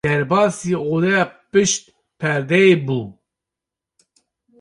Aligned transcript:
Derbasî 0.07 0.73
odeya 0.93 1.23
pişt 1.51 1.83
perdeyê 2.19 2.73
bû. 2.85 3.01